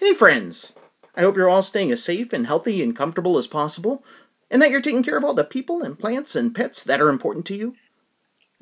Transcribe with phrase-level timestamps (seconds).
[0.00, 0.72] Hey, friends!
[1.14, 4.02] I hope you're all staying as safe and healthy and comfortable as possible,
[4.50, 7.10] and that you're taking care of all the people and plants and pets that are
[7.10, 7.76] important to you.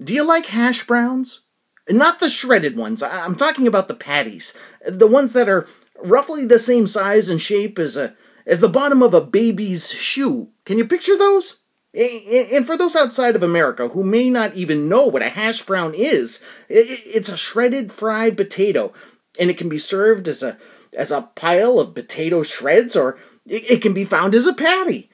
[0.02, 1.42] Do you like hash browns?
[1.88, 4.52] Not the shredded ones, I'm talking about the patties.
[4.84, 5.68] The ones that are
[6.02, 10.48] roughly the same size and shape as a as the bottom of a baby's shoe.
[10.64, 11.60] Can you picture those?
[11.94, 15.94] And for those outside of America who may not even know what a hash brown
[15.94, 18.92] is, it's a shredded fried potato,
[19.38, 20.58] and it can be served as a
[20.96, 25.10] as a pile of potato shreds, or it, can be found as a patty.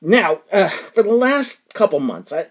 [0.00, 2.46] Now, uh, for the last couple months, I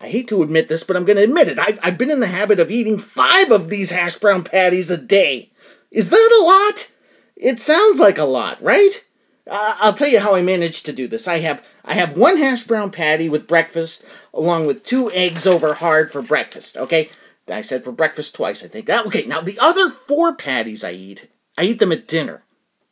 [0.00, 1.58] I hate to admit this, but I'm going to admit it.
[1.58, 4.96] I, I've been in the habit of eating five of these hash brown patties a
[4.96, 5.52] day.
[5.92, 6.90] Is that a lot?
[7.36, 9.04] It sounds like a lot, right?
[9.48, 11.28] Uh, I'll tell you how I managed to do this.
[11.28, 15.74] I have I have one hash brown patty with breakfast, along with two eggs over
[15.74, 16.76] hard for breakfast.
[16.76, 17.10] Okay,
[17.48, 18.64] I said for breakfast twice.
[18.64, 18.88] I think.
[18.88, 22.42] Uh, Okay, now the other four patties I eat, I eat them at dinner.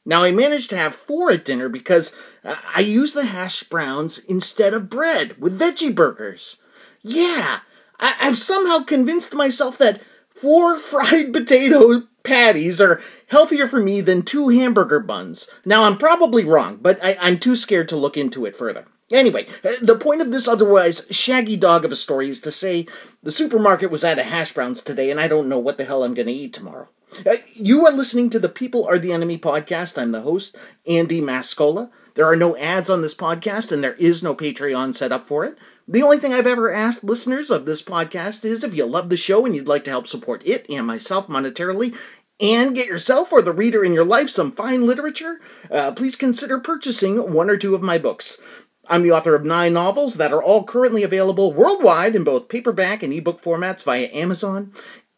[0.05, 4.75] Now I managed to have four at dinner because I use the hash browns instead
[4.75, 6.63] of bread with veggie burgers.
[7.03, 7.61] Yeah,
[7.99, 10.01] I- I've somehow convinced myself that
[10.35, 15.49] four fried potato patties are healthier for me than two hamburger buns.
[15.65, 18.87] Now, I'm probably wrong, but I- I'm too scared to look into it further.
[19.13, 19.47] Anyway,
[19.83, 22.87] the point of this otherwise shaggy dog of a story is to say
[23.23, 26.05] the supermarket was out of hash browns today, and I don't know what the hell
[26.05, 26.89] I'm going to eat tomorrow.
[27.27, 30.01] Uh, you are listening to the People Are the Enemy podcast.
[30.01, 31.91] I'm the host, Andy Mascola.
[32.15, 35.45] There are no ads on this podcast, and there is no Patreon set up for
[35.45, 35.59] it.
[35.89, 39.17] The only thing I've ever asked listeners of this podcast is if you love the
[39.17, 41.97] show and you'd like to help support it and myself monetarily,
[42.41, 46.61] and get yourself or the reader in your life some fine literature, uh, please consider
[46.61, 48.41] purchasing one or two of my books.
[48.89, 53.03] I'm the author of nine novels that are all currently available worldwide in both paperback
[53.03, 54.73] and ebook formats via Amazon.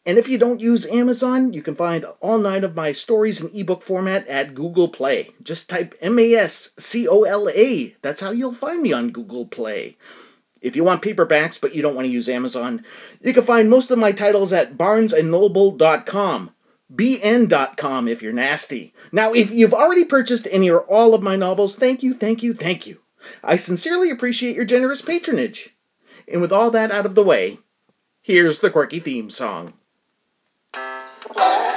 [0.04, 3.50] And if you don't use Amazon, you can find all nine of my stories in
[3.54, 5.30] ebook format at Google Play.
[5.42, 7.94] Just type M A S C O L A.
[8.02, 9.96] That's how you'll find me on Google Play.
[10.60, 12.84] If you want paperbacks but you don't want to use Amazon,
[13.20, 16.54] you can find most of my titles at barnesandnoble.com.
[16.92, 18.92] bn.com if you're nasty.
[19.12, 22.54] Now, if you've already purchased any or all of my novels, thank you, thank you,
[22.54, 23.00] thank you.
[23.42, 25.76] I sincerely appreciate your generous patronage.
[26.26, 27.58] And with all that out of the way,
[28.20, 29.74] here's the quirky theme song.
[31.28, 31.68] Bye.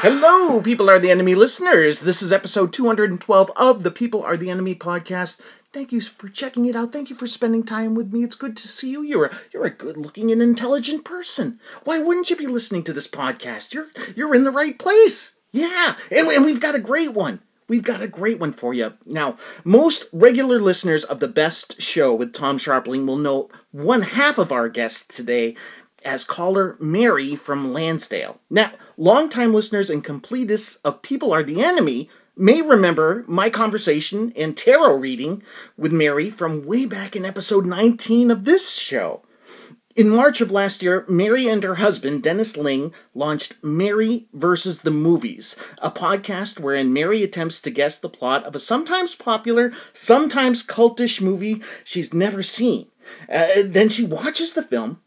[0.00, 2.02] Hello, People Are the Enemy listeners.
[2.02, 5.40] This is episode 212 of the People Are the Enemy podcast.
[5.72, 6.92] Thank you for checking it out.
[6.92, 8.22] Thank you for spending time with me.
[8.22, 9.02] It's good to see you.
[9.02, 11.58] You're a, you're a good-looking and intelligent person.
[11.82, 13.74] Why wouldn't you be listening to this podcast?
[13.74, 15.36] You're you're in the right place.
[15.50, 17.40] Yeah, and, and we've got a great one.
[17.66, 18.94] We've got a great one for you.
[19.04, 24.38] Now, most regular listeners of the best show with Tom Scharpling will know one half
[24.38, 25.56] of our guests today
[26.04, 28.40] as caller Mary from Lansdale.
[28.50, 34.56] Now, longtime listeners and completists of People Are the Enemy may remember my conversation and
[34.56, 35.42] tarot reading
[35.76, 39.22] with Mary from way back in episode 19 of this show.
[39.96, 44.92] In March of last year, Mary and her husband, Dennis Ling, launched Mary versus the
[44.92, 50.64] Movies, a podcast wherein Mary attempts to guess the plot of a sometimes popular, sometimes
[50.64, 52.86] cultish movie she's never seen.
[53.28, 55.00] Uh, then she watches the film,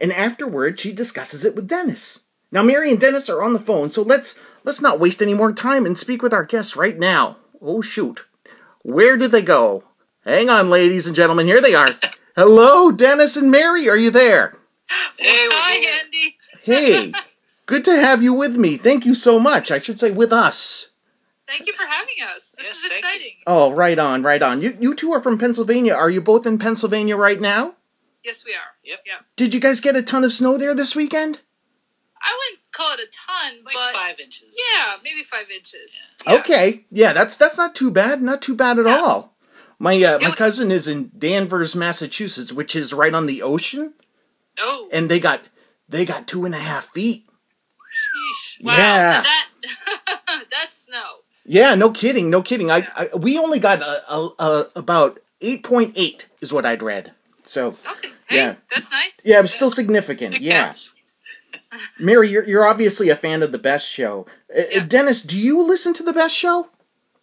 [0.00, 2.20] and afterward she discusses it with Dennis.
[2.52, 5.52] Now, Mary and Dennis are on the phone, so let's let's not waste any more
[5.52, 7.36] time and speak with our guests right now.
[7.60, 8.24] Oh shoot,
[8.82, 9.84] where did they go?
[10.24, 11.90] Hang on, ladies and gentlemen, here they are.
[12.36, 14.56] Hello, Dennis and Mary, are you there?
[15.18, 15.94] Hey, Hi, here.
[16.04, 16.36] Andy.
[16.62, 17.12] Hey,
[17.66, 18.76] good to have you with me.
[18.76, 19.70] Thank you so much.
[19.70, 20.88] I should say with us.
[21.48, 22.54] Thank you for having us.
[22.58, 23.34] This Yes, is exciting.
[23.46, 24.62] Oh, right on, right on.
[24.62, 25.94] You you two are from Pennsylvania.
[25.94, 27.74] Are you both in Pennsylvania right now?
[28.24, 28.74] Yes, we are.
[28.86, 29.00] Yep.
[29.06, 29.18] Yeah.
[29.36, 31.40] Did you guys get a ton of snow there this weekend?
[32.22, 34.56] I wouldn't call it a ton, Like but five inches.
[34.72, 36.10] yeah, maybe five inches.
[36.26, 36.34] Yeah.
[36.36, 38.22] Okay, yeah, that's that's not too bad.
[38.22, 38.96] Not too bad at Yeah.
[38.98, 39.36] all.
[39.78, 43.94] My uh, my wa- cousin is in Danvers, Massachusetts, which is right on the ocean,
[44.58, 45.42] Oh, and they got
[45.88, 47.26] they got two and a half feet.
[47.78, 48.64] Sheesh.
[48.64, 48.76] wow.
[48.76, 49.22] yeah.
[49.22, 49.48] That
[50.50, 51.18] that's snow.
[51.44, 52.70] Yeah, no kidding, no kidding.
[52.70, 56.82] I, I we only got a, a, a, about eight point eight is what I'd
[56.82, 57.12] read.
[57.48, 58.10] So Okay.
[58.28, 58.54] Hey, Yeah.
[58.74, 59.26] that's nice.
[59.26, 60.40] yeah, it was still significant.
[60.40, 60.72] Yeah.
[61.98, 64.26] Mary, you're you're obviously a fan of the Best Show.
[64.56, 64.84] Uh, Yeah.
[64.84, 66.68] Dennis, do you listen to the Best Show?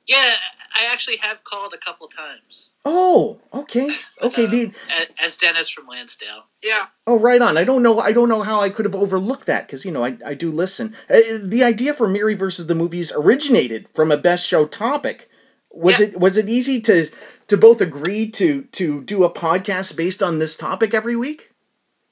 [0.06, 0.34] Yeah,
[0.76, 2.72] I actually have called a couple times.
[2.86, 4.46] Oh, okay, okay.
[4.46, 4.72] Uh, The,
[5.24, 6.44] as Dennis from Lansdale.
[6.62, 6.88] Yeah.
[7.08, 7.58] oh, right on.
[7.58, 8.00] I don't know.
[8.00, 10.52] I don't know how I could have overlooked that because you know I I do
[10.52, 10.96] listen.
[11.10, 15.30] Uh, the idea for Mary versus the movies originated from a Best Show topic.
[15.74, 16.06] Was Yeah.
[16.08, 17.10] it was it easy to
[17.48, 21.50] to both agree to to do a podcast based on this topic every week?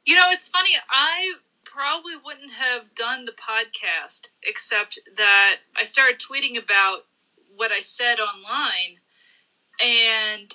[0.05, 0.71] You know, it's funny.
[0.89, 7.05] I probably wouldn't have done the podcast except that I started tweeting about
[7.55, 8.99] what I said online.
[9.79, 10.53] And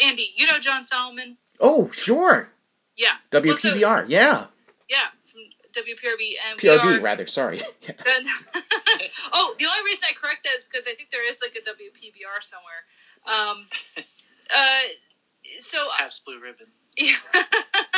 [0.00, 1.36] Andy, you know John Solomon?
[1.60, 2.50] Oh, sure.
[2.96, 3.14] Yeah.
[3.32, 3.74] Well, so-
[4.08, 4.46] yeah.
[4.88, 5.08] Yeah,
[5.74, 6.34] WPRB.
[6.48, 7.58] And we PRB, are, rather, sorry.
[7.86, 7.96] Then,
[9.32, 11.68] oh, the only reason I correct that is because I think there is like a
[11.68, 12.84] WPBR somewhere.
[13.26, 13.66] Um,
[14.54, 14.80] uh,
[15.58, 16.66] so, Pabst Blue Ribbon.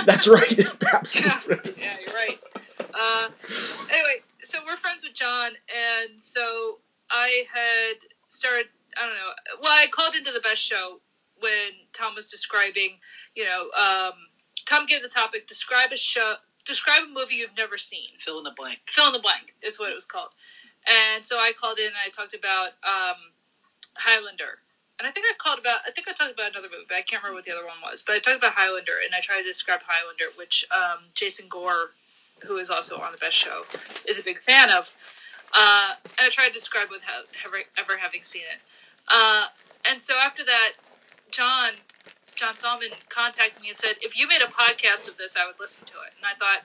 [0.06, 0.58] That's right.
[0.80, 1.16] Perhaps.
[1.16, 1.40] yeah,
[1.78, 2.38] yeah, you're right.
[2.94, 3.28] Uh,
[3.90, 6.78] anyway, so we're friends with John, and so
[7.10, 7.96] I had
[8.28, 8.66] started.
[8.96, 9.60] I don't know.
[9.60, 11.00] Well, I called into the best show
[11.40, 12.98] when Tom was describing.
[13.34, 14.14] You know, um,
[14.66, 18.10] Tom gave the topic: describe a show, describe a movie you've never seen.
[18.18, 18.80] Fill in the blank.
[18.86, 20.30] Fill in the blank is what it was called.
[20.86, 23.32] And so I called in and I talked about um,
[23.94, 24.58] Highlander.
[24.98, 27.02] And I think I called about, I think I talked about another movie, but I
[27.02, 28.02] can't remember what the other one was.
[28.02, 31.90] But I talked about Highlander and I tried to describe Highlander, which um, Jason Gore,
[32.46, 33.64] who is also on the best show,
[34.08, 34.90] is a big fan of.
[35.54, 38.60] Uh, and I tried to describe without ever, ever having seen it.
[39.08, 39.46] Uh,
[39.90, 40.72] and so after that,
[41.30, 41.72] John,
[42.36, 45.58] John Solomon contacted me and said, if you made a podcast of this, I would
[45.58, 46.12] listen to it.
[46.16, 46.62] And I thought,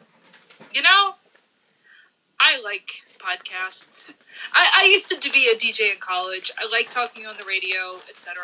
[0.73, 1.15] you know,
[2.39, 2.89] I like
[3.19, 4.15] podcasts.
[4.53, 6.51] I, I used to be a DJ in college.
[6.59, 8.41] I like talking on the radio, etc.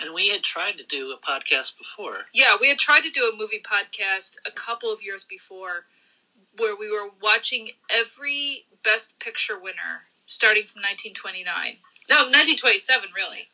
[0.00, 2.26] And we had tried to do a podcast before.
[2.32, 5.86] Yeah, we had tried to do a movie podcast a couple of years before
[6.58, 11.76] where we were watching every Best Picture winner starting from 1929.
[12.08, 13.48] No, 1927, really.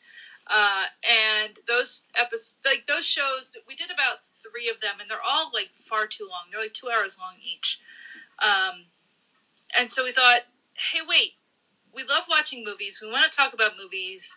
[0.49, 5.23] Uh, and those episodes, like those shows, we did about three of them, and they're
[5.27, 6.45] all like far too long.
[6.51, 7.81] They're like two hours long each.
[8.43, 8.87] Um,
[9.79, 10.41] and so we thought,
[10.75, 11.35] hey, wait,
[11.95, 13.01] we love watching movies.
[13.03, 14.37] We want to talk about movies.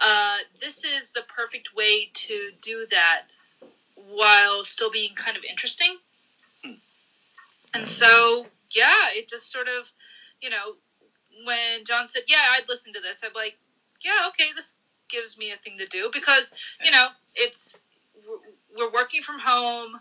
[0.00, 3.22] Uh, this is the perfect way to do that
[3.94, 5.98] while still being kind of interesting.
[7.74, 9.92] And so, yeah, it just sort of,
[10.40, 10.74] you know,
[11.44, 13.58] when John said, yeah, I'd listen to this, I'm like,
[14.02, 14.76] yeah, okay, this
[15.10, 16.54] gives me a thing to do because,
[16.84, 17.82] you know, it's,
[18.76, 20.00] we're working from home.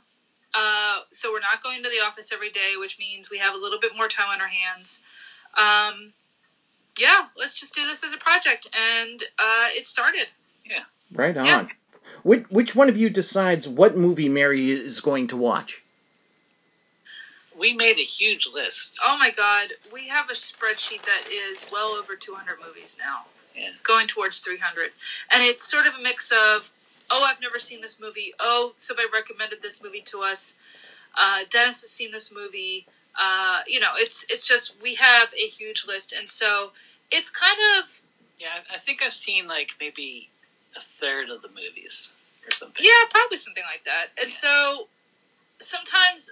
[0.53, 3.57] Uh, so we're not going to the office every day, which means we have a
[3.57, 5.03] little bit more time on our hands.
[5.57, 6.13] Um,
[6.97, 10.27] yeah, let's just do this as a project, and uh, it started.
[10.65, 10.83] Yeah
[11.13, 11.45] right on.
[11.45, 11.67] Yeah.
[12.23, 15.83] Which, which one of you decides what movie Mary is going to watch?
[17.57, 18.99] We made a huge list.
[19.03, 23.23] Oh my God, we have a spreadsheet that is well over 200 movies now,
[23.59, 23.69] Yeah.
[23.83, 24.91] going towards 300,
[25.31, 26.71] and it's sort of a mix of,
[27.09, 28.33] oh, I've never seen this movie.
[28.39, 30.57] Oh, somebody recommended this movie to us.
[31.15, 32.85] Uh, Dennis has seen this movie.
[33.19, 36.71] Uh, you know, it's it's just we have a huge list, and so
[37.11, 37.99] it's kind of
[38.39, 40.29] Yeah, I- think I've seen like maybe
[40.77, 42.11] a third of the movies
[42.45, 42.85] or something.
[42.85, 44.07] Yeah, probably something like that.
[44.21, 44.87] And so
[45.57, 46.31] sometimes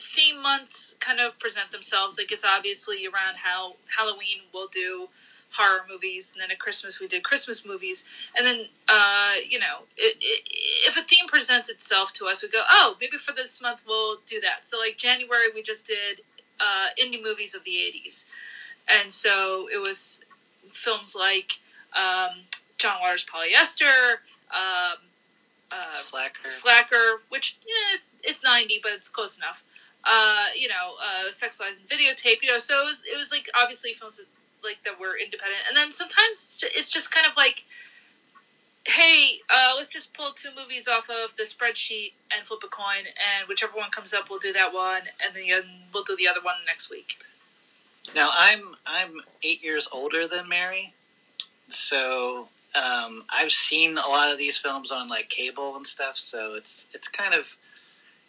[0.00, 2.18] theme months kind of present themselves.
[2.18, 5.08] Like it's obviously around how Halloween we'll do
[5.52, 9.84] horror movies, and then at Christmas we did Christmas movies, and then uh, you know
[9.96, 10.48] it, it,
[10.88, 14.16] if a theme presents itself to us, we go, oh, maybe for this month we'll
[14.26, 14.64] do that.
[14.64, 16.22] So like January we just did
[16.60, 18.28] uh, indie movies of the '80s,
[18.88, 20.24] and so it was
[20.72, 21.60] films like
[21.96, 22.42] um,
[22.78, 24.16] John Waters' Polyester.
[24.50, 24.98] Um,
[25.72, 26.48] uh, Slacker.
[26.48, 29.64] Slacker, which yeah, it's it's ninety, but it's close enough.
[30.04, 32.42] Uh, you know, uh, Sex Lies and Videotape.
[32.42, 34.26] You know, so it was it was like obviously films that,
[34.64, 37.64] like that we're independent, and then sometimes it's just kind of like,
[38.84, 43.04] hey, uh, let's just pull two movies off of the spreadsheet and flip a coin,
[43.06, 46.40] and whichever one comes up, we'll do that one, and then we'll do the other
[46.42, 47.16] one next week.
[48.14, 50.92] Now I'm I'm eight years older than Mary,
[51.68, 56.18] so um, I've seen a lot of these films on like cable and stuff.
[56.18, 57.46] So it's it's kind of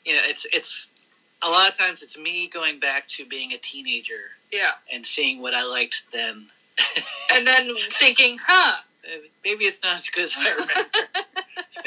[0.05, 0.89] you know it's it's
[1.41, 5.41] a lot of times it's me going back to being a teenager Yeah, and seeing
[5.41, 6.47] what I liked then.
[7.33, 8.81] and then thinking, huh?
[9.43, 10.73] Maybe it's not as good as I remember.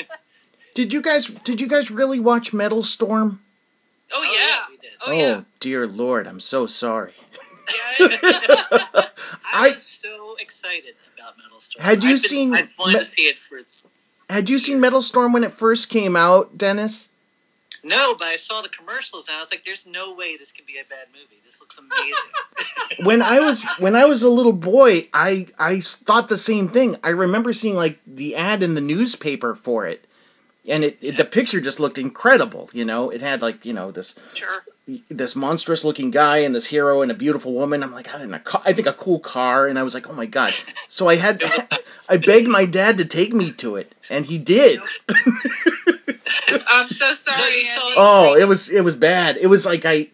[0.74, 3.40] Did you guys did you guys really watch Metal Storm?
[4.12, 4.64] Oh, oh yeah.
[4.70, 4.90] we did.
[5.06, 5.36] Oh, yeah.
[5.40, 7.14] Oh, dear lord, I'm so sorry.
[7.98, 9.06] Yeah, I
[9.54, 11.82] I- was so excited about Metal Storm.
[11.82, 13.60] Had you I've been- seen I've wanted Me- to see it for.
[14.28, 17.08] Had you seen Metal Storm when it first came out, Dennis?
[17.86, 20.64] No, but I saw the commercials and I was like, "There's no way this can
[20.66, 21.40] be a bad movie.
[21.44, 26.28] This looks amazing." when I was when I was a little boy, I I thought
[26.28, 26.96] the same thing.
[27.04, 30.05] I remember seeing like the ad in the newspaper for it,
[30.68, 32.70] and it, it the picture just looked incredible.
[32.72, 34.62] You know, it had like you know this Sure.
[35.08, 37.82] this monstrous looking guy and this hero and a beautiful woman.
[37.82, 40.26] I'm like, I, ca- I think a cool car, and I was like, oh my
[40.26, 40.52] god.
[40.88, 41.42] So I had
[42.08, 44.80] I begged my dad to take me to it, and he did.
[46.70, 47.94] I'm so sorry, Andy.
[47.96, 49.36] Oh, it was it was bad.
[49.36, 50.08] It was like I.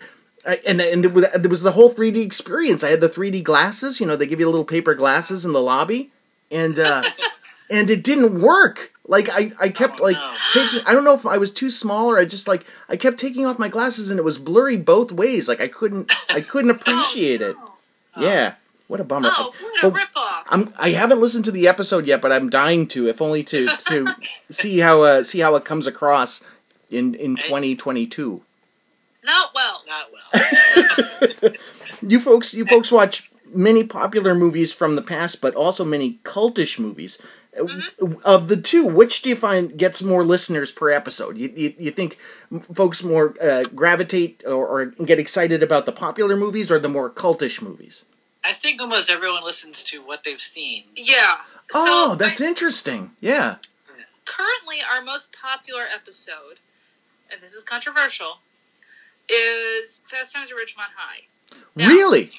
[0.44, 2.82] I, and and it was, there was the whole 3D experience.
[2.82, 4.00] I had the 3D glasses.
[4.00, 6.10] You know, they give you little paper glasses in the lobby,
[6.50, 7.04] and uh,
[7.70, 8.91] and it didn't work.
[9.06, 10.34] Like I, I kept Oh, like no.
[10.52, 10.80] taking.
[10.86, 13.44] I don't know if I was too small or I just like I kept taking
[13.46, 15.48] off my glasses and it was blurry both ways.
[15.48, 17.56] Like I couldn't I couldn't appreciate it.
[18.16, 18.54] Yeah,
[18.88, 19.30] what a bummer.
[19.32, 20.42] Oh, what a But ripoff.
[20.48, 23.66] I'm I haven't listened to the episode yet, but I'm dying to, if only to
[23.88, 24.06] to
[24.50, 26.42] see how uh, see how it comes across
[26.90, 28.40] in in 2022.
[29.24, 29.82] Not well.
[29.86, 31.52] Not well.
[32.04, 36.80] You folks, you folks watch many popular movies from the past, but also many cultish
[36.80, 37.16] movies.
[37.58, 37.66] Uh,
[38.24, 41.36] Of the two, which do you find gets more listeners per episode?
[41.36, 42.16] You, you, you think
[42.72, 47.10] folks more uh, gravitate or, or get excited about the popular movies or the more
[47.10, 48.06] cultish movies?
[48.44, 50.84] I think almost everyone listens to what they've seen.
[50.96, 51.36] Yeah.
[51.74, 53.12] oh, so that's I- interesting.
[53.20, 53.56] Yeah.
[54.24, 56.58] currently our most popular episode,
[57.30, 58.38] and this is controversial,
[59.28, 61.22] is Fast Times at Ridgemont High.
[61.76, 62.32] Now- Really?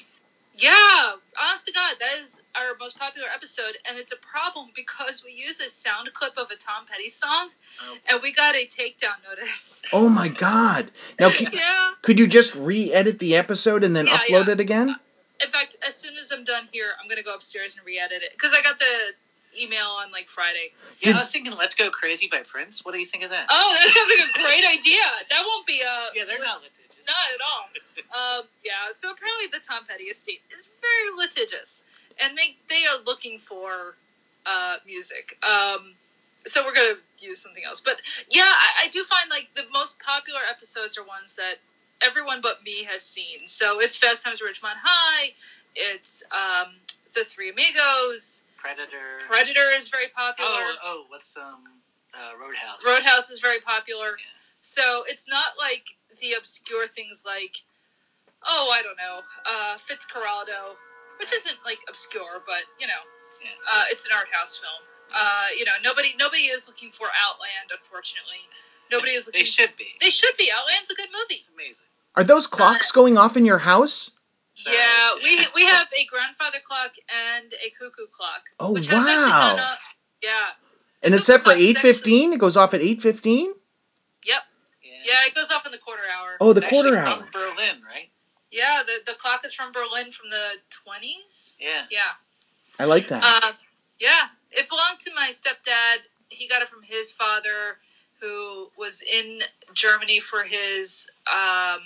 [0.56, 5.24] Yeah, honest to God, that is our most popular episode, and it's a problem because
[5.24, 7.50] we use a sound clip of a Tom Petty song,
[7.82, 7.96] Oh.
[8.08, 9.82] and we got a takedown notice.
[9.92, 10.92] Oh my God!
[11.18, 11.90] Now, c- yeah.
[12.02, 14.52] could you just re-edit the episode and then Yeah, upload yeah.
[14.52, 14.96] it again?
[15.44, 18.30] In fact, as soon as I'm done here, I'm gonna go upstairs and re-edit it
[18.32, 20.72] because I got the email on like Friday.
[21.00, 22.84] Yeah, Did- I was thinking "Let's Go Crazy" by Prince.
[22.84, 23.46] What do you think of that?
[23.50, 25.02] Oh, that sounds like a great idea.
[25.30, 27.06] That won't be a yeah, they're not litigious.
[27.06, 28.38] Not at all.
[28.38, 28.53] um, yeah,
[28.94, 31.82] so apparently the Tom Petty estate is very litigious,
[32.22, 33.96] and they they are looking for
[34.46, 35.36] uh, music.
[35.42, 35.94] Um,
[36.46, 37.80] so we're gonna use something else.
[37.80, 41.56] But yeah, I, I do find like the most popular episodes are ones that
[42.02, 43.46] everyone but me has seen.
[43.46, 45.34] So it's Fast Times at Ridgemont High.
[45.74, 46.74] It's um,
[47.14, 48.44] the Three Amigos.
[48.56, 49.18] Predator.
[49.28, 50.50] Predator is very popular.
[50.50, 51.64] Oh, oh, what's um,
[52.14, 52.84] uh, Roadhouse?
[52.86, 54.16] Roadhouse is very popular.
[54.18, 54.24] Yeah.
[54.60, 55.84] So it's not like
[56.20, 57.56] the obscure things like,
[58.46, 60.76] oh, I don't know, uh, Fitzcarraldo,
[61.18, 63.02] which isn't like obscure, but you know,
[63.42, 63.50] Yeah.
[63.70, 64.82] uh, it's an art house film.
[65.14, 68.48] Uh, you know, nobody nobody is looking for Outland, unfortunately.
[68.90, 69.40] Nobody is looking.
[69.40, 69.86] They should be.
[70.00, 70.50] They should be.
[70.54, 71.40] Outland's a good movie.
[71.40, 71.86] It's amazing.
[72.16, 74.10] Are those clocks going off in your house?
[74.54, 78.42] So- yeah, we we have a grandfather clock and a cuckoo clock.
[78.60, 79.50] Oh, which has actually wow.
[79.56, 79.78] gone up.
[80.22, 80.46] Yeah.
[81.02, 82.32] And it's set for Cuckoo eight clock's actually- fifteen.
[82.32, 83.52] It goes off at eight fifteen.
[84.24, 84.42] Yep.
[84.82, 84.90] Yeah.
[85.04, 86.36] Yeah, it goes off in the quarter hour.
[86.40, 87.28] Oh, the It's actually quarter from hour.
[87.32, 88.10] Berlin, right?
[88.54, 91.58] Yeah, the the clock is from Berlin from the twenties.
[91.60, 91.86] Yeah.
[91.90, 92.12] Yeah.
[92.78, 93.22] I like that.
[93.24, 93.52] Uh,
[93.98, 96.06] yeah, it belonged to my stepdad.
[96.28, 97.78] He got it from his father,
[98.20, 99.40] who was in
[99.74, 101.80] Germany for his um,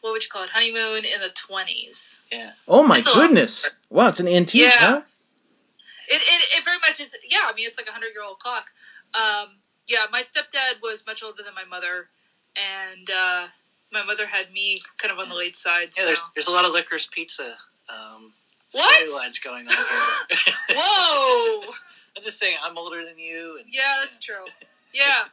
[0.00, 2.24] what would you call it, honeymoon in the twenties.
[2.30, 2.52] Yeah.
[2.68, 3.68] oh my it's goodness!
[3.90, 4.70] Wow, it's an antique, Yeah.
[4.78, 5.02] huh?
[6.08, 7.16] It, it it very much is.
[7.28, 8.66] Yeah, I mean it's like a hundred year old clock.
[9.12, 9.56] Um,
[9.88, 12.08] yeah, my stepdad was much older than my mother,
[12.56, 13.46] and uh,
[13.94, 15.88] my mother had me kind of on the late side.
[15.96, 16.06] Yeah, so.
[16.06, 17.54] there's there's a lot of licorice pizza.
[17.88, 18.32] Um,
[18.72, 19.08] What?
[19.08, 20.54] storylines going on here?
[20.76, 21.72] Whoa!
[22.16, 23.56] I'm just saying, I'm older than you.
[23.58, 24.44] And, Yeah, that's true.
[24.92, 25.24] Yeah,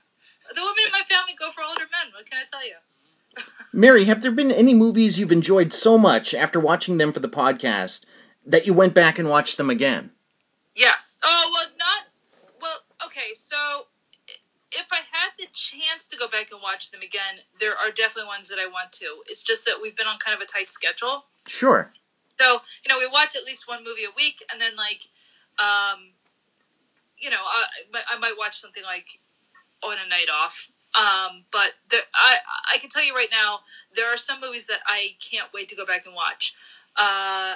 [0.55, 2.13] the women in my family go for older men.
[2.13, 2.75] What can I tell you?
[3.73, 7.29] Mary, have there been any movies you've enjoyed so much after watching them for the
[7.29, 8.05] podcast
[8.45, 10.11] that you went back and watched them again?
[10.75, 11.17] Yes.
[11.23, 12.03] Oh well, not
[12.61, 12.79] well.
[13.05, 13.83] Okay, so i-
[14.71, 18.27] if I had the chance to go back and watch them again, there are definitely
[18.27, 19.05] ones that I want to.
[19.27, 21.91] It's just that we've been on kind of a tight schedule, Sure.
[22.39, 25.09] so you know we watch at least one movie a week, and then like,
[25.59, 26.11] um,
[27.17, 29.19] you know, I, I might watch something like
[29.83, 30.69] on a night off.
[30.93, 32.37] Um, but there, I
[32.73, 33.59] I can tell you right now,
[33.95, 36.53] there are some movies that I can't wait to go back and watch,
[36.97, 37.55] uh,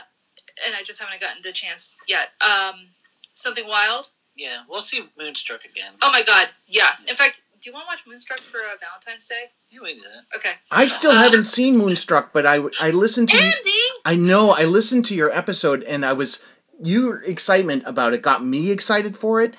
[0.65, 2.29] and I just haven't gotten the chance yet.
[2.41, 2.87] Um,
[3.33, 4.09] something wild.
[4.35, 5.93] Yeah, we'll see Moonstruck again.
[6.01, 7.05] Oh my god, yes.
[7.05, 9.45] In fact, do you want to watch Moonstruck for uh, Valentine's Day?
[9.69, 10.37] Yeah, we do that.
[10.37, 10.51] Okay.
[10.71, 13.37] I still Uh, haven't seen Moonstruck, but I I listened to.
[13.37, 13.79] Andy!
[14.03, 16.43] I know I listened to your episode, and I was
[16.83, 19.53] your excitement about it got me excited for it,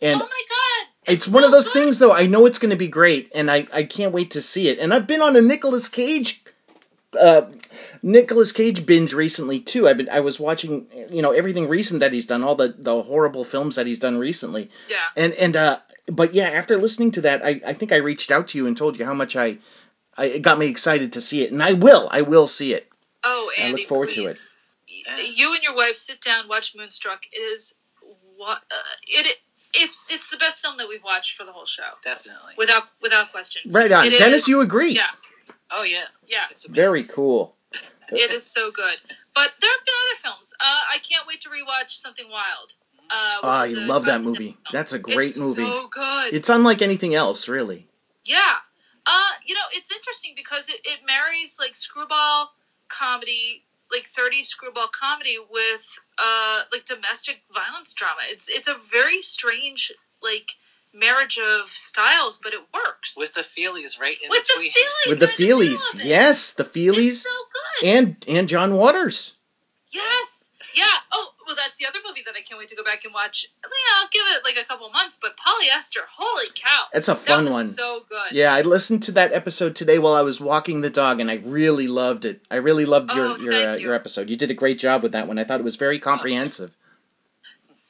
[0.00, 0.88] and oh my god!
[1.04, 1.74] It's, one so of those good.
[1.82, 2.12] things, though.
[2.12, 4.78] I know it's going to be great, and I, I can't wait to see it.
[4.78, 6.41] And I've been on a Nicolas Cage
[7.18, 7.50] uh,
[8.02, 9.88] Nicolas Cage binge recently too.
[9.88, 13.02] I've been I was watching you know everything recent that he's done, all the the
[13.02, 14.96] horrible films that he's done recently, Yeah.
[15.16, 15.78] and and uh,
[16.10, 18.76] but yeah, after listening to that, I I think I reached out to you and
[18.76, 19.58] told you how much I,
[20.16, 22.88] I it got me excited to see it, and I will I will see it.
[23.24, 24.48] Oh, Andy, I look forward to please.
[24.88, 25.14] Yeah.
[25.16, 27.22] Y- You and your wife sit down, watch Moonstruck.
[27.32, 27.74] It is
[28.36, 29.36] what uh, it
[29.74, 32.54] it's it's the best film that we've watched for the whole show, Definitely.
[32.58, 33.62] without without question.
[33.70, 34.42] Right on, It Dennis.
[34.42, 34.90] is- you agree?
[34.92, 35.06] Yeah,
[35.72, 36.04] Oh yeah.
[36.26, 36.74] yeah, It's amazing.
[36.82, 37.56] Very cool.
[38.10, 38.96] it is so good.
[39.34, 40.54] But there have been other films.
[40.60, 42.74] Uh, I can't wait to rewatch Something Wild.
[43.10, 44.52] Uh, which Oh, I love that movie.
[44.52, 44.58] Film.
[44.72, 45.64] That's a great it's movie.
[45.64, 46.34] So good.
[46.34, 47.88] It's unlike anything else, really.
[48.24, 48.56] Yeah.
[49.06, 52.52] Uh, you know, it's interesting because it, it marries like screwball
[52.88, 55.86] comedy, like 30s screwball comedy with
[56.18, 58.20] uh like domestic violence drama.
[58.28, 60.52] It's it's a very strange like
[60.94, 63.14] marriage of styles, but it works.
[63.16, 66.00] With the feelies right in With the feelies With the right in middle Feelies, of
[66.00, 66.06] it.
[66.06, 67.30] yes, the It's Feelies, so
[67.80, 67.88] good.
[67.88, 69.36] and and John Waters.
[69.90, 70.38] yes.
[70.74, 70.84] Yeah.
[71.12, 73.46] Oh, well, that's the other movie that I can't wait to go back and watch.
[73.62, 73.68] Yeah,
[74.00, 76.84] I'll give it like a couple months, but Polyester, holy cow.
[76.94, 77.66] That's a that fun was one.
[77.66, 78.32] so good.
[78.32, 81.34] Yeah, I listened to that episode today while I was walking the dog, and I
[81.44, 82.40] really loved it.
[82.50, 83.80] I really loved your Oh, your uh, you.
[83.82, 84.30] your episode.
[84.30, 85.38] You did a great job with that one.
[85.38, 86.74] I thought it was very comprehensive.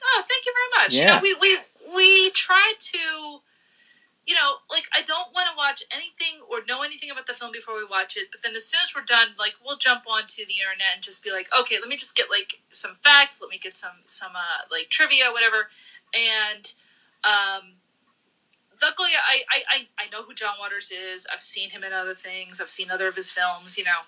[0.04, 0.92] Oh, thank you very much.
[0.94, 1.20] Yeah.
[1.22, 1.58] You know, we we
[1.94, 3.40] we try to,
[4.26, 7.52] you know, like I don't want to watch anything or know anything about the film
[7.52, 8.28] before we watch it.
[8.30, 11.22] But then as soon as we're done, like we'll jump onto the internet and just
[11.24, 13.40] be like, okay, let me just get like some facts.
[13.40, 15.68] Let me get some some uh, like trivia, whatever.
[16.14, 16.72] And
[17.24, 17.74] um,
[18.82, 21.26] luckily, I, I I I know who John Waters is.
[21.32, 22.60] I've seen him in other things.
[22.60, 23.78] I've seen other of his films.
[23.78, 24.02] You know.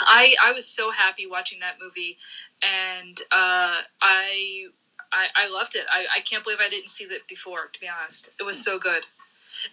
[0.00, 2.18] I, I was so happy watching that movie,
[2.62, 4.66] and uh, I
[5.14, 5.86] I, I loved it.
[5.90, 7.68] I, I can't believe I didn't see that before.
[7.72, 9.04] To be honest, it was so good.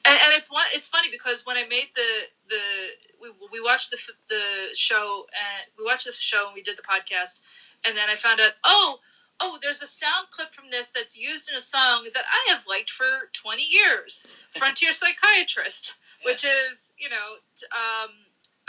[0.06, 0.64] And, and it's one.
[0.74, 2.12] It's funny because when I made the
[2.50, 2.62] the
[3.20, 3.98] we, we watched the
[4.30, 7.42] the show and we watched the show and we did the podcast,
[7.86, 9.00] and then I found out oh
[9.40, 12.66] oh there's a sound clip from this that's used in a song that I have
[12.68, 17.36] liked for twenty years, Frontier Psychiatrist, which is you know
[17.72, 18.12] um,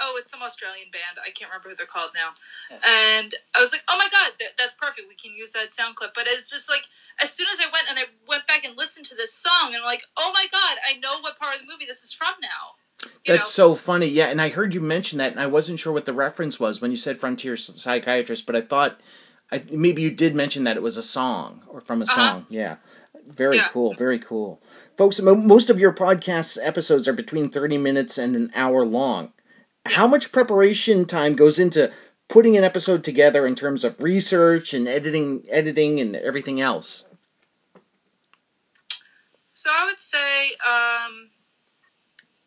[0.03, 2.31] oh it's some Australian band I can't remember who they're called now,
[2.71, 5.97] and I was like oh my god that, that's perfect we can use that sound
[5.97, 6.83] clip, but it's just like
[7.23, 9.77] as soon as I went and I went back and listened to this song, and
[9.77, 12.35] I'm like, oh my god, I know what part of the movie this is from
[12.41, 13.09] now.
[13.25, 14.07] You That's so funny.
[14.07, 16.81] Yeah, and I heard you mention that, and I wasn't sure what the reference was
[16.81, 19.01] when you said Frontier Psychiatrist, but I thought
[19.51, 22.15] I, maybe you did mention that it was a song or from a Uh-huh.
[22.15, 22.47] song.
[22.49, 22.77] Yeah.
[23.27, 23.69] Very Yeah.
[23.69, 23.95] cool.
[23.95, 24.61] Very cool.
[24.97, 29.33] Folks, most of your podcast episodes are between 30 minutes and an hour long.
[29.87, 31.93] How much preparation time goes into
[32.29, 37.07] putting an episode together in terms of research and editing editing and everything else?
[39.55, 41.31] So I would say, um,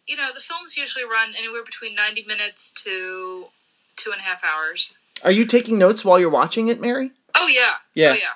[0.08, 3.46] you know, the films usually run anywhere between 90 minutes to
[3.96, 5.00] two and a half hours.
[5.24, 7.12] Are you taking notes while you're watching it, Mary?
[7.36, 8.12] Oh yeah, Yeah.
[8.12, 8.30] oh yeah,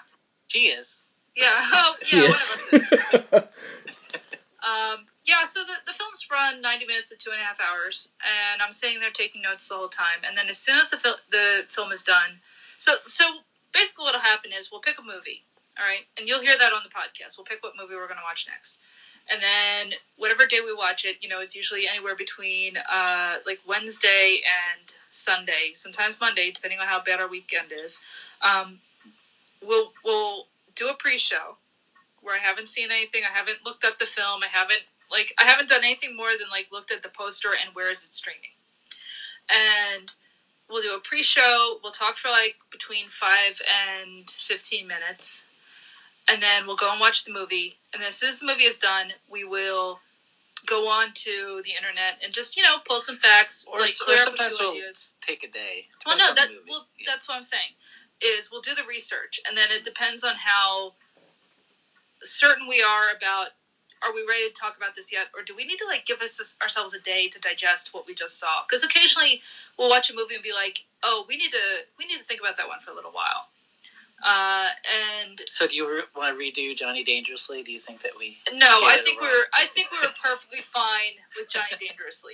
[0.47, 0.97] She is.
[1.35, 1.47] yeah.
[1.53, 2.05] Oh yeah.
[2.05, 2.67] She one of is.
[2.73, 3.43] us is.
[4.61, 8.09] Um, yeah, so the, the films run 90 minutes to two and a half hours,
[8.25, 10.25] and I'm sitting there taking notes the whole time.
[10.27, 12.41] And then as soon as the, fil- the film is done,
[12.77, 13.25] so so
[13.71, 15.43] basically what'll happen is we'll pick a movie,
[15.77, 16.05] all right?
[16.17, 17.37] And you'll hear that on the podcast.
[17.37, 18.79] We'll pick what movie we're going to watch next.
[19.31, 23.59] And then whatever day we watch it, you know, it's usually anywhere between uh, like
[23.67, 28.03] Wednesday and Sunday, sometimes Monday, depending on how bad our weekend is.
[28.41, 28.79] Um,
[29.63, 31.57] we'll we'll do a pre-show
[32.21, 33.21] where I haven't seen anything.
[33.23, 34.41] I haven't looked up the film.
[34.43, 37.73] I haven't like I haven't done anything more than like looked at the poster and
[37.75, 38.51] where is it streaming.
[39.49, 40.11] And
[40.69, 41.79] we'll do a pre-show.
[41.81, 45.47] We'll talk for like between five and fifteen minutes,
[46.29, 47.75] and then we'll go and watch the movie.
[47.93, 49.99] And then as soon as the movie is done, we will
[50.65, 54.05] go on to the internet and just you know pull some facts, Or, like or
[54.05, 55.13] clear up a sometimes few we'll ideas.
[55.21, 55.85] take a day.
[56.05, 57.05] Well, no, that well, Yeah.
[57.07, 57.73] that's what I'm saying.
[58.21, 60.93] Is we'll do the research, and then it depends on how
[62.21, 63.47] certain we are about.
[64.05, 66.21] Are we ready to talk about this yet, or do we need to like give
[66.21, 68.63] us ourselves a day to digest what we just saw?
[68.67, 69.41] Because occasionally
[69.77, 72.39] we'll watch a movie and be like, "Oh, we need to we need to think
[72.39, 73.47] about that one for a little while."
[74.25, 74.69] Uh,
[75.23, 77.63] and So do you re- want to redo Johnny Dangerously?
[77.63, 78.37] Do you think that we?
[78.53, 82.33] no, I think we're I think we were perfectly fine with Johnny Dangerously.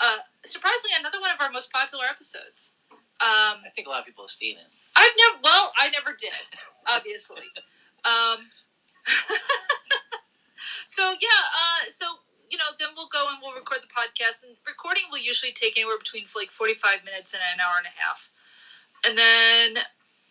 [0.00, 2.74] Uh, surprisingly, another one of our most popular episodes.
[3.20, 4.66] Um, I think a lot of people have seen it.
[4.94, 5.40] I've never.
[5.42, 6.32] Well, I never did,
[6.88, 7.42] obviously.
[8.04, 8.46] Um,
[10.86, 11.42] so yeah.
[11.54, 12.06] Uh, so
[12.50, 15.76] you know, then we'll go and we'll record the podcast, and recording will usually take
[15.76, 18.30] anywhere between like forty-five minutes and an hour and a half,
[19.04, 19.82] and then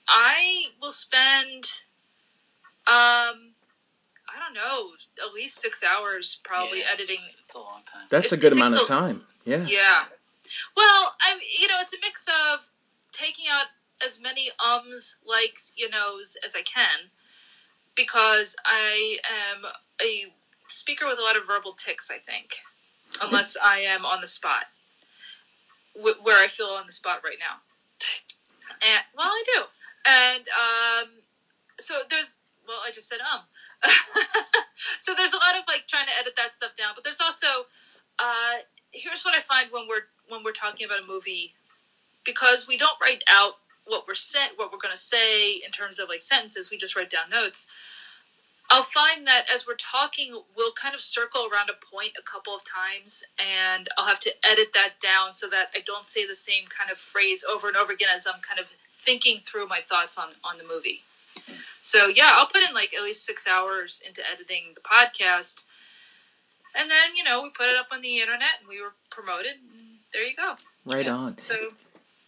[0.07, 1.81] I will spend.
[2.87, 3.51] Um,
[4.29, 4.91] I don't know,
[5.25, 7.15] at least six hours probably Yeah, editing.
[7.15, 8.07] It's, it's a long time.
[8.09, 9.23] That's a good amount of time.
[9.45, 9.65] Yeah.
[9.65, 10.03] Yeah,
[10.75, 12.69] Well, I you know it's a mix of
[13.11, 13.67] taking out
[14.05, 17.09] as many ums, likes, you knows as I can,
[17.95, 19.17] because I
[19.55, 19.65] am
[20.01, 20.33] a
[20.69, 22.11] speaker with a lot of verbal tics.
[22.11, 22.55] I think,
[23.21, 24.65] unless I am on the spot,
[25.93, 27.61] wh- where I feel on the spot right now.
[28.69, 29.63] And well, I do,
[30.05, 31.09] and um,
[31.79, 33.41] so there's well, I just said um.
[34.97, 37.47] so there's a lot of like trying to edit that stuff down, but there's also
[38.19, 38.57] uh,
[38.91, 41.53] here's what I find when we're when we're talking about a movie
[42.23, 43.53] because we don't write out
[43.85, 46.95] what we're sent what we're going to say in terms of like sentences we just
[46.95, 47.67] write down notes
[48.69, 52.53] i'll find that as we're talking we'll kind of circle around a point a couple
[52.55, 56.35] of times and i'll have to edit that down so that i don't say the
[56.35, 58.67] same kind of phrase over and over again as i'm kind of
[58.99, 61.01] thinking through my thoughts on on the movie
[61.81, 65.63] so yeah i'll put in like at least six hours into editing the podcast
[66.75, 69.53] and then you know we put it up on the internet and we were promoted
[69.53, 71.13] and there you go Right Yeah.
[71.15, 71.37] on.
[71.49, 71.55] so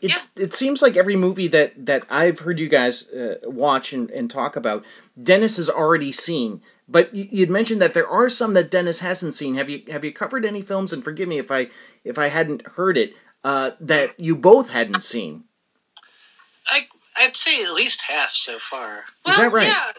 [0.02, 4.10] It's it seems like every movie that that I've heard you guys uh, watch and,
[4.12, 4.84] and talk about,
[5.22, 6.62] Dennis has already seen.
[6.88, 9.56] But you, you'd mentioned that there are some that Dennis hasn't seen.
[9.56, 10.92] Have you have you covered any films?
[10.94, 11.68] And forgive me if I
[12.04, 15.44] if I hadn't heard it uh, that you both hadn't seen.
[16.68, 19.04] I I'd say at least half so far.
[19.28, 19.68] Is that right?
[19.68, 19.92] Yeah,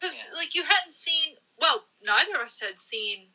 [0.00, 0.36] because Yeah.
[0.36, 1.36] like you hadn't seen.
[1.60, 3.26] Well, neither of us had seen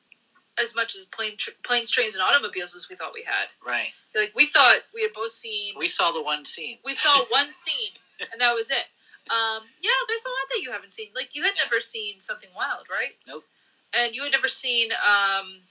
[0.59, 3.47] as much as plane, tr- planes, trains, and automobiles as we thought we had.
[3.65, 3.89] Right.
[4.15, 5.73] Like we thought we had both seen.
[5.77, 6.77] We saw the one scene.
[6.85, 7.91] we saw one scene,
[8.31, 8.85] and that was it.
[9.31, 11.09] Um, yeah, there's a lot that you haven't seen.
[11.15, 11.63] Like you had Yeah.
[11.63, 13.15] never seen something wild, right?
[13.27, 13.45] Nope.
[13.93, 14.91] And you had never seen.
[14.93, 15.61] Um,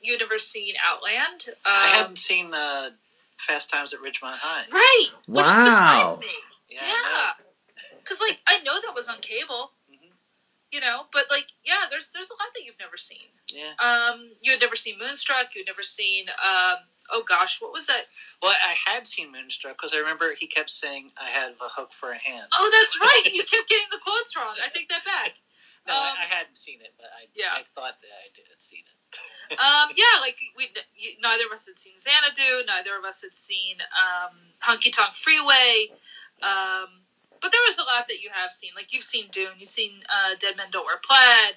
[0.00, 1.46] you had never seen Outland.
[1.48, 2.90] Um, I hadn't seen uh,
[3.38, 4.64] Fast Times at Ridgemont High.
[4.70, 5.08] Right.
[5.26, 5.64] Which Wow.
[5.64, 6.34] surprised me.
[6.70, 6.80] Yeah.
[6.82, 7.96] I Yeah.
[7.98, 9.72] Because like I know that was on cable.
[9.90, 10.10] Mhm.
[10.70, 13.28] You know, but like yeah, there's there's a lot that you've never seen.
[13.48, 13.74] Yeah.
[13.78, 15.54] Um, you had never seen Moonstruck.
[15.54, 16.28] You had never seen.
[16.42, 16.76] Um,
[17.12, 18.04] oh gosh, what was that?
[18.42, 21.92] Well, I had seen Moonstruck because I remember he kept saying I have a hook
[21.92, 22.48] for a hand.
[22.56, 23.32] Oh, that's right.
[23.32, 24.56] you kept getting the quotes wrong.
[24.64, 25.34] I take that back.
[25.86, 27.52] no, um, I, I hadn't seen it, but I, Yeah.
[27.52, 28.98] I thought that I did seen it.
[29.60, 30.70] Um, yeah, like we
[31.22, 32.64] neither of us had seen Xanadu.
[32.66, 35.92] Neither of us had seen um, Honky Tonk Freeway.
[36.42, 37.04] Um,
[37.40, 38.70] but there was a lot that you have seen.
[38.74, 39.52] Like you've seen Dune.
[39.58, 41.56] You've seen uh, Dead Men Don't Wear Plaid.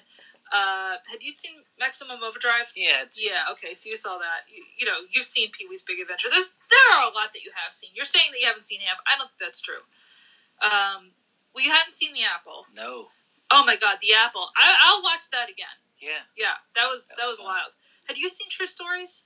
[0.50, 2.72] Uh, had you seen Maximum Overdrive?
[2.74, 3.04] Yeah.
[3.12, 4.48] Yeah, okay, so you saw that.
[4.48, 6.28] You, you know, you've seen Pee Wee's Big Adventure.
[6.30, 7.90] There's there are a lot that you have seen.
[7.94, 8.96] You're saying that you haven't seen Ham.
[9.06, 9.84] I don't think that's true.
[10.64, 11.12] Um,
[11.54, 12.66] well, you hadn't seen The Apple.
[12.74, 13.08] No.
[13.50, 14.48] Oh my God, The Apple.
[14.56, 15.76] I, I'll watch that again.
[16.00, 16.24] Yeah.
[16.36, 17.72] Yeah, that was that, That was, was wild.
[18.04, 19.24] Had you seen True Stories?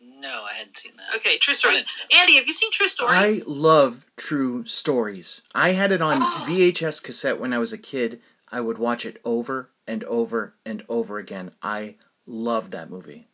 [0.00, 1.16] No, I hadn't seen that.
[1.16, 1.84] Okay, True Stories.
[2.16, 3.46] Andy, have you seen True Stories?
[3.46, 5.42] I love true stories.
[5.54, 6.44] I had it on Oh.
[6.48, 8.20] VHS cassette when I was a kid.
[8.50, 11.52] I would watch it over and over and over again.
[11.62, 13.28] I love that movie.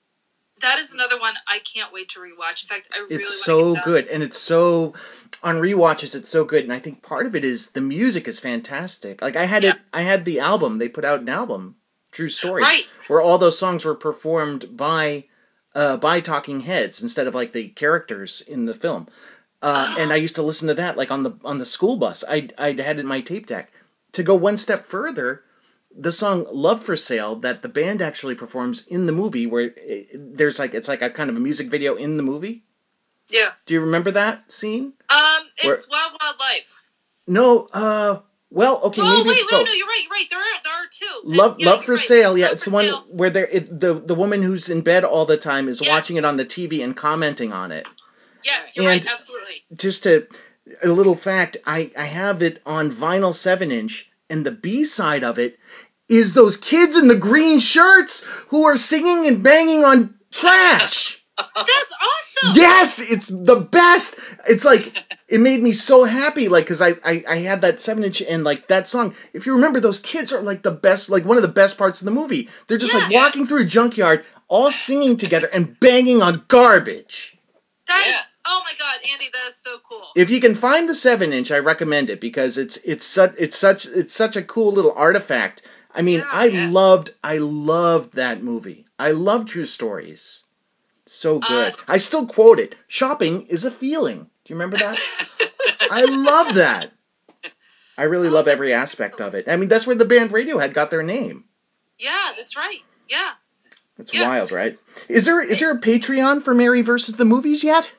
[0.60, 2.64] that is another one I can't wait to rewatch.
[2.64, 4.92] In fact, I really It's so good, and it's so
[5.42, 6.16] on rewatches.
[6.16, 9.22] It's so good, and I think part of it is the music is fantastic.
[9.22, 10.78] Like I had it, I had the album.
[10.78, 11.76] They put out an album,
[12.10, 12.88] True Stories, Right.
[13.06, 15.24] where all those songs were performed by
[15.76, 19.06] uh, by Talking Heads instead of like the characters in the film.
[19.62, 22.24] Uh, and I used to listen to that like on the on the school bus.
[22.28, 23.70] I I had it in my tape deck.
[24.12, 25.44] To go one step further,
[26.00, 29.74] the song "Love for Sale" that the band actually performs in the movie, where
[30.14, 32.64] there's like it's like a kind of a music video in the movie.
[33.28, 33.50] Yeah.
[33.66, 34.94] Do you remember that scene?
[35.10, 36.82] Um, it's Wild Wild Life.
[37.26, 37.68] No.
[37.72, 38.20] Uh.
[38.50, 39.66] Well, okay, oh maybe wait, it's wait, both.
[39.66, 40.02] no, you're right.
[40.04, 40.26] You're right.
[40.30, 41.20] There are there are two.
[41.36, 42.00] Love, Yeah, love for right.
[42.00, 42.38] sale.
[42.38, 43.04] Yeah, Love it's the one Sale.
[43.10, 45.90] where there it, the the woman who's in bed all the time is Yes.
[45.90, 47.84] watching it on the TV and commenting on it.
[48.42, 49.12] Yes, you're And- right.
[49.12, 49.64] Absolutely.
[49.76, 50.26] Just to
[50.82, 55.22] a little fact, I I have it on vinyl seven inch, and the B side
[55.24, 55.58] of it
[56.08, 61.24] is those kids in the green shirts who are singing and banging on trash.
[61.36, 62.56] That's awesome.
[62.56, 64.18] Yes, it's the best.
[64.48, 64.96] It's like
[65.28, 68.42] it made me so happy, like because I, I I had that seven inch and
[68.42, 69.14] like that song.
[69.32, 72.00] If you remember, those kids are like the best, like one of the best parts
[72.00, 72.48] of the movie.
[72.66, 77.38] They're just like walking through a junkyard, all singing together and banging on garbage.
[77.86, 78.12] That is.
[78.12, 78.20] Yeah.
[78.46, 80.08] Oh my God, Andy, that is so cool.
[80.16, 83.56] If you can find the seven inch, I recommend it because it's it's such it's
[83.56, 85.62] such it's such a cool little artifact.
[85.98, 86.70] I mean, Yeah, I yeah.
[86.70, 88.86] loved I loved that movie.
[88.98, 90.44] I love True Stories.
[91.06, 91.74] So good.
[91.74, 92.76] Uh, I still quote it.
[92.86, 94.30] Shopping is a feeling.
[94.44, 94.98] Do you remember that?
[95.90, 96.92] I love that.
[97.96, 99.48] I really Oh, love every aspect of it.
[99.48, 101.44] I mean, that's where the band Radiohead got their name.
[101.98, 102.82] yeah, that's right.
[103.08, 103.32] Yeah.
[103.96, 104.28] That's Yeah.
[104.28, 104.78] wild, right?
[105.08, 107.92] Is there is there a Patreon for Mary versus the movies yet?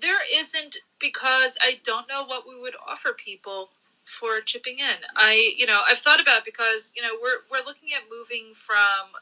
[0.00, 3.70] There isn't because I don't know what we would offer people
[4.08, 4.96] for chipping in.
[5.14, 9.12] I, you know, I've thought about because you know we're we're looking at moving from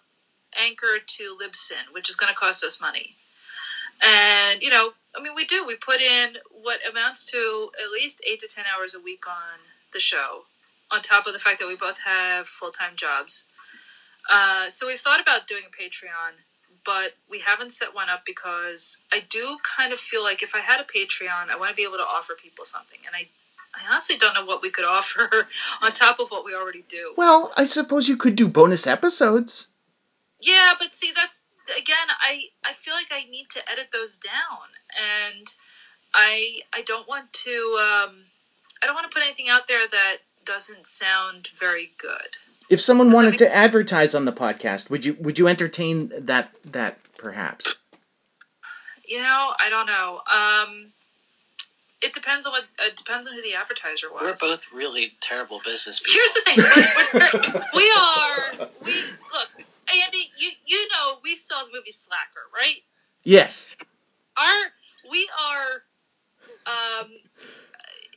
[0.58, 3.16] Anchor to Libsyn, which is going to cost us money.
[4.04, 5.64] And you know, I mean, we do.
[5.66, 9.58] We put in what amounts to at least eight to ten hours a week on
[9.92, 10.44] the show,
[10.90, 13.46] on top of the fact that we both have full time jobs.
[14.30, 16.34] Uh, so we've thought about doing a Patreon,
[16.84, 20.58] but we haven't set one up because I do kind of feel like if I
[20.58, 23.28] had a Patreon, I want to be able to offer people something, and I.
[23.76, 25.48] I honestly don't know what we could offer
[25.82, 27.14] on top of what we already do.
[27.16, 29.68] Well, I suppose you could do bonus episodes.
[30.40, 31.44] Yeah, but see, that's
[31.76, 32.08] again.
[32.20, 34.68] I I feel like I need to edit those down,
[35.34, 35.54] and
[36.14, 37.50] I I don't want to.
[37.80, 38.24] Um,
[38.82, 42.36] I don't want to put anything out there that doesn't sound very good.
[42.68, 46.50] If someone wanted make- to advertise on the podcast, would you would you entertain that
[46.64, 47.76] that perhaps?
[49.06, 50.20] You know, I don't know.
[50.32, 50.92] Um,
[52.02, 52.64] it depends on what.
[52.80, 54.40] It depends on who the advertiser was.
[54.42, 56.14] We're both really terrible business people.
[56.20, 56.58] Here's the thing.
[57.14, 58.94] We're, we're, we
[59.32, 59.48] look,
[60.04, 60.30] Andy.
[60.36, 62.82] You you know we saw the movie Slacker, right?
[63.24, 63.76] Yes.
[64.36, 64.72] Our
[65.10, 65.82] we are.
[66.66, 67.12] Um,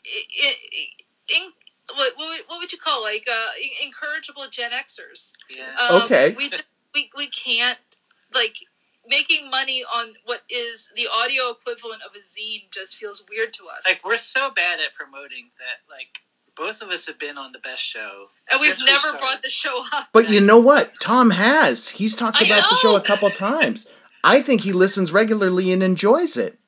[0.06, 1.04] i- i-
[1.36, 1.52] in,
[1.96, 3.48] what, what would- what would you call like uh,
[3.84, 5.34] incorrigible Gen Xers?
[5.56, 5.76] Yeah.
[5.90, 6.34] Um, Okay.
[6.38, 6.64] We just,
[6.94, 7.78] we we can't
[8.34, 8.56] like
[9.10, 13.64] making money on what is the audio equivalent of a zine just feels weird to
[13.66, 13.86] us.
[13.88, 15.90] Like we're so bad at promoting that.
[15.94, 16.20] Like
[16.56, 19.42] both of us have been on the best show, and we've since we never brought
[19.42, 20.10] the show up.
[20.14, 20.94] But you know what?
[21.02, 21.90] Tom has.
[21.90, 23.88] He's talked about the show a couple times.
[24.24, 26.60] I think he listens regularly and enjoys it.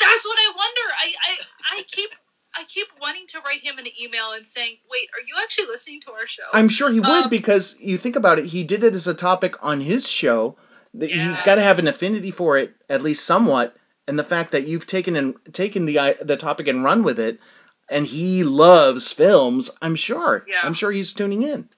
[0.00, 0.94] That's what I wonder.
[0.98, 2.10] I, I I keep
[2.56, 6.00] I keep wanting to write him an email and saying, "Wait, are you actually listening
[6.02, 8.82] to our show?" I'm sure he would Um, because you think about it, he did
[8.82, 10.56] it as a topic on his show.
[10.94, 11.42] That He's Yeah.
[11.44, 13.76] got to have an affinity for it at least somewhat,
[14.06, 17.18] and the fact that you've taken and taken the uh, the topic and run with
[17.18, 17.40] it,
[17.88, 19.70] and he loves films.
[19.82, 20.44] I'm sure.
[20.48, 20.60] Yeah.
[20.62, 21.68] I'm sure he's tuning in.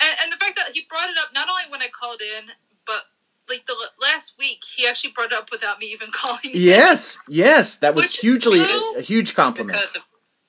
[0.00, 2.50] and, and the fact that he brought it up not only when I called in,
[2.86, 3.02] but
[3.48, 6.40] like the last week, he actually brought it up without me even calling.
[6.44, 6.50] in.
[6.54, 9.78] Yes, yes, that was hugely a, a huge compliment.
[9.78, 10.02] because of,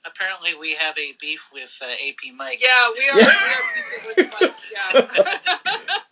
[0.06, 2.62] apparently we have a beef with uh, AP Mike.
[2.62, 3.20] Yeah, we are.
[3.20, 3.36] Yeah.
[3.76, 4.54] We are with Mike.
[4.74, 5.38] Yeah.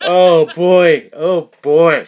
[0.02, 2.06] oh boy, oh boy.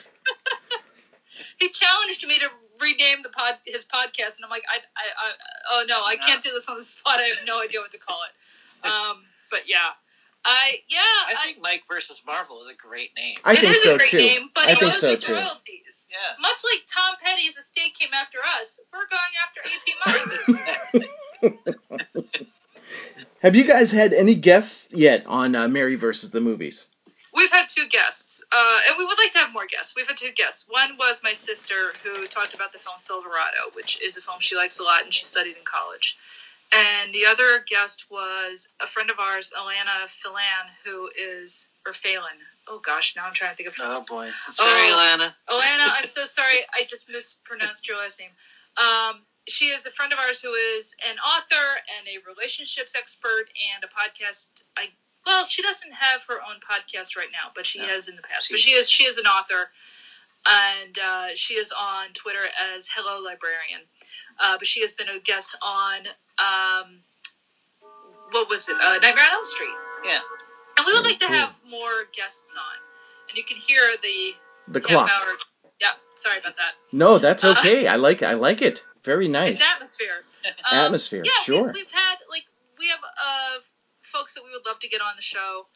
[1.59, 2.49] he challenged me to
[2.81, 5.33] rename the pod his podcast, and I'm like, I, I, I
[5.73, 7.19] oh no, I can't do this on the spot.
[7.19, 8.35] I have no idea what to call it.
[8.83, 9.93] Um, but yeah,
[10.43, 13.37] I yeah, I I, think Mike versus Marvel is a great name.
[13.45, 14.17] I it think is so a great too.
[14.17, 15.35] name, but I he think owes so his too.
[15.35, 16.09] royalties.
[16.11, 16.41] Yeah.
[16.41, 21.11] Much like Tom Petty's estate came after us, we're going after AP Mike.
[23.43, 26.89] Have you guys had any guests yet on uh, Mary versus the movies?
[27.35, 29.95] We've had two guests, uh, and we would like to have more guests.
[29.97, 30.67] We've had two guests.
[30.69, 34.57] One was my sister, who talked about the film Silverado, which is a film she
[34.57, 36.19] likes a lot and she studied in college.
[36.73, 42.39] And the other guest was a friend of ours, Alana Phelan, who is, or Phelan.
[42.69, 43.75] Oh gosh, now I'm trying to think of.
[43.81, 44.31] Oh boy.
[44.51, 44.97] Sorry, Oh.
[44.97, 45.35] Lana.
[45.49, 46.59] Alana, I'm so sorry.
[46.75, 48.31] I just mispronounced your last name.
[48.77, 53.47] Um, she is a friend of ours who is an author and a relationships expert
[53.75, 54.63] and a podcast.
[54.77, 54.89] I
[55.27, 57.87] well, she doesn't have her own podcast right now, but she No.
[57.89, 58.49] has in the past.
[58.49, 59.71] She- But she is she is an author,
[60.47, 63.83] and uh, she is on Twitter as Hello Librarian.
[64.39, 66.07] Uh, but she has been a guest on
[66.39, 67.01] um,
[68.31, 68.77] what was it?
[68.77, 69.75] Uh, Nightmare on Elm Street.
[70.05, 70.21] Yeah.
[70.79, 72.81] And we would Very like to have more guests on,
[73.29, 74.35] and you can hear the
[74.69, 75.11] The clock.
[75.11, 75.35] hour.
[75.81, 76.73] Yeah, sorry about that.
[76.93, 77.87] No, that's Uh, okay.
[77.87, 78.85] I like I like it.
[79.11, 79.55] Very nice.
[79.55, 80.23] It's atmosphere.
[80.47, 81.67] Um, Atmosphere, Yeah, sure.
[81.67, 82.45] We, we've had like
[82.79, 83.59] we have uh,
[84.01, 85.67] folks that we would love to get on the show,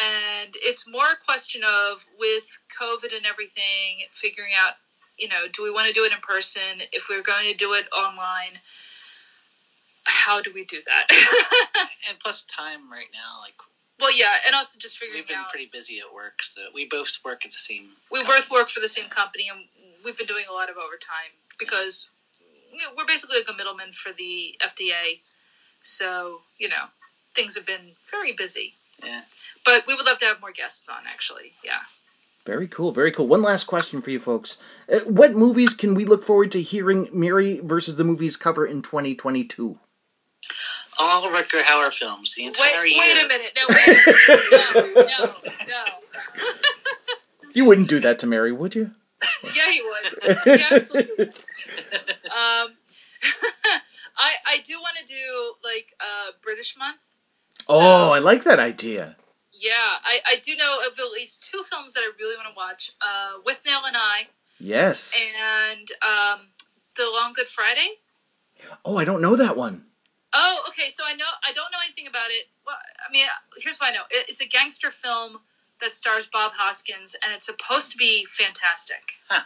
[0.00, 2.44] and it's more a question of with
[2.80, 4.76] COVID and everything, figuring out
[5.18, 6.80] you know, do we want to do it in person?
[6.92, 8.64] If we're going to do it online,
[10.04, 11.08] how do we do that?
[12.08, 13.52] And plus time right now, like
[14.00, 15.50] well, yeah, and also just figuring out we've been out.
[15.50, 17.90] pretty busy at work, so we both work at the same.
[18.10, 18.40] we company.
[18.40, 19.68] both work for the same company and
[20.02, 22.08] we've been doing a lot of overtime because
[22.72, 25.20] you know, we're basically like a middleman for the FDA.
[25.82, 26.86] So, you know,
[27.34, 28.74] things have been very busy.
[29.02, 29.22] Yeah.
[29.64, 31.52] But we would love to have more guests on, actually.
[31.64, 31.80] Yeah.
[32.46, 33.28] Very cool, very cool.
[33.28, 34.56] One last question for you folks.
[34.90, 38.80] Uh, what movies can we look forward to hearing Mary versus the movies cover in
[38.80, 39.78] 2022?
[40.98, 42.98] All Rutger Hauer films, the Wait, year.
[42.98, 43.52] wait a minute.
[43.54, 44.94] No, wait.
[44.96, 45.34] no, no,
[45.68, 45.84] no.
[47.52, 48.92] You wouldn't do that to Mary, would you?
[49.44, 50.36] Yeah, he would.
[50.46, 51.30] Yeah, absolutely.
[52.48, 52.76] Um,
[54.16, 56.98] I I do want to do like uh, British month.
[57.62, 59.16] So- oh, I like that idea.
[59.60, 59.72] Yeah,
[60.04, 62.92] I, I do know of at least two films that I really want to watch.
[63.00, 64.28] Uh, Withnail and I,
[64.60, 65.12] Yes.
[65.18, 66.46] and um,
[66.96, 67.88] The Long Good Friday.
[68.84, 69.86] Oh, I don't know that one.
[70.32, 70.90] Oh, okay.
[70.90, 72.44] So I know I don't know anything about it.
[72.64, 74.02] Well, I mean, here's what I know.
[74.10, 75.38] It, it's a gangster film
[75.80, 79.02] that stars Bob Hoskins, and it's supposed to be fantastic.
[79.28, 79.42] Huh.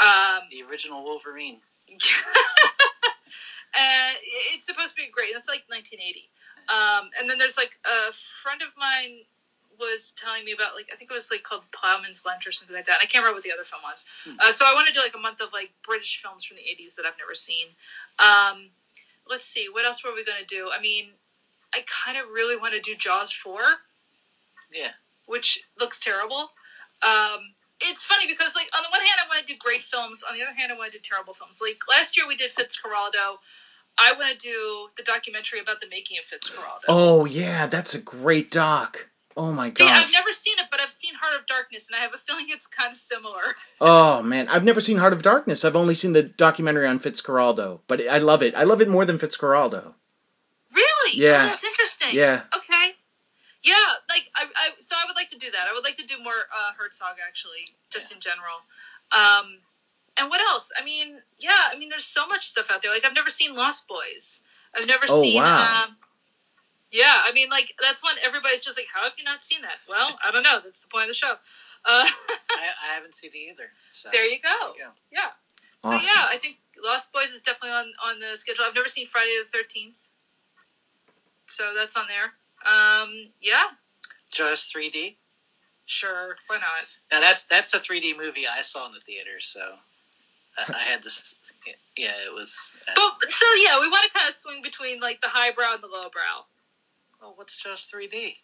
[0.00, 1.60] Um, The original Wolverine.
[3.74, 4.16] and
[4.52, 5.30] it's supposed to be great.
[5.34, 6.30] It's like 1980.
[6.68, 9.24] Um, and then there's like a friend of mine
[9.80, 12.76] was telling me about like I think it was like called Ploughman's Lunch or something
[12.76, 13.00] like that.
[13.00, 14.06] And I can't remember what the other film was.
[14.24, 14.36] Hmm.
[14.38, 16.62] Uh, so I want to do like a month of like British films from the
[16.62, 17.66] 80s that I've never seen.
[18.20, 18.70] Um,
[19.28, 20.68] let's see, what else were we going to do?
[20.76, 21.10] I mean,
[21.74, 23.60] I kind of really want to do Jaws 4
[24.72, 24.90] Yeah.
[25.26, 26.50] which looks terrible.
[27.02, 27.54] Um,
[27.88, 30.22] it's funny because, like, on the one hand, I want to do great films.
[30.28, 31.60] On the other hand, I want to do terrible films.
[31.62, 33.38] Like last year, we did Fitzcarraldo.
[33.98, 36.84] I want to do the documentary about the making of Fitzcarraldo.
[36.88, 39.10] Oh yeah, that's a great doc.
[39.36, 39.78] Oh my god.
[39.78, 39.90] See.
[39.90, 42.46] I've never seen it, but I've seen Heart of Darkness, and I have a feeling
[42.48, 43.40] it's kind of similar.
[43.80, 45.64] Oh man, I've never seen Heart of Darkness.
[45.64, 48.54] I've only seen the documentary on Fitzcarraldo, but I love it.
[48.54, 49.94] I love it more than Fitzcarraldo.
[50.72, 50.86] Really?
[50.86, 51.42] Oh, yeah.
[51.44, 52.10] Oh, that's interesting.
[52.12, 52.42] Yeah.
[52.56, 52.92] Okay.
[53.62, 53.74] Yeah,
[54.08, 55.66] like I, I, so I would like to do that.
[55.70, 58.66] I would like to do more uh, Herzog actually, just in general.
[59.12, 59.58] Um,
[60.18, 60.72] and what else?
[60.78, 62.90] I mean, yeah, I mean, there's so much stuff out there.
[62.92, 64.42] Like I've never seen Lost Boys.
[64.76, 65.36] I've never Oh, seen.
[65.40, 65.84] wow.
[65.86, 65.96] Um,
[66.90, 69.78] yeah, I mean, like that's one everybody's just like, how have you not seen that?
[69.88, 70.60] Well, I don't know.
[70.62, 71.32] That's the point of the show.
[71.32, 72.04] Uh,
[72.50, 73.70] I, I haven't seen it either.
[73.92, 74.48] So there you go.
[74.48, 74.90] there you go.
[75.10, 75.30] Yeah.
[75.78, 78.64] So yeah, I think Lost Boys is definitely on on the schedule.
[78.66, 79.94] I've never seen Friday the Thirteenth,
[81.46, 82.32] so that's on there.
[82.66, 83.64] Um, yeah,
[84.30, 85.16] Jaws 3D.
[85.86, 86.86] sure, why not?
[87.12, 89.40] Now that's that's a 3D movie I saw in the theater.
[89.40, 89.60] So
[90.58, 91.34] I, I had this.
[91.96, 92.74] Yeah, it was.
[92.88, 95.82] Uh, But so yeah, we want to kind of swing between like the highbrow and
[95.82, 96.46] the lowbrow.
[97.20, 98.36] Well, what's Jaws 3D?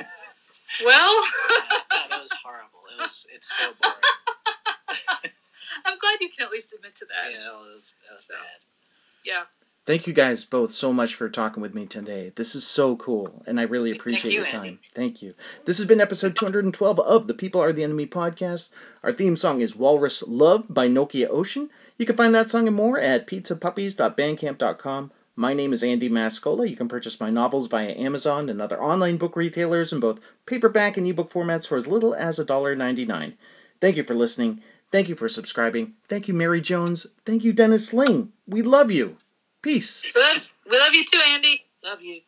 [0.84, 1.24] Well,
[1.90, 2.80] God, it was horrible.
[2.96, 3.26] It was.
[3.34, 3.96] It's so boring.
[5.86, 7.32] I'm glad you can at least admit to that.
[7.32, 8.34] Yeah, it was, it was So.
[8.34, 8.60] bad.
[9.24, 9.42] Yeah.
[9.88, 12.30] Thank you guys both so much for talking with me today.
[12.36, 14.64] This is so cool, and I really appreciate you, your time.
[14.64, 14.78] Andy.
[14.92, 15.32] Thank you.
[15.64, 18.70] This has been episode 212 of the People Are the Enemy podcast.
[19.02, 21.70] Our theme song is Walrus Love by Nokia Ocean.
[21.96, 25.10] You can find that song and more at pizzapuppies.bandcamp.com.
[25.36, 26.68] My name is Andy Mascola.
[26.68, 30.98] You can purchase my novels via Amazon and other online book retailers in both paperback
[30.98, 33.36] and ebook formats for as little as $1.99.
[33.80, 34.60] Thank you for listening.
[34.92, 35.94] Thank you for subscribing.
[36.10, 37.06] Thank you, Mary Jones.
[37.24, 38.34] Thank you, Dennis Sling.
[38.46, 39.16] We love you.
[39.62, 40.12] Peace.
[40.14, 41.64] We love, we love you too, Andy.
[41.84, 42.20] Love you.